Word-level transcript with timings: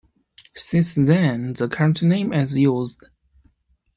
Since 0.57 0.95
then, 0.95 1.53
the 1.53 1.67
current 1.67 2.01
name 2.01 2.33
is 2.33 2.57
used. 2.57 3.03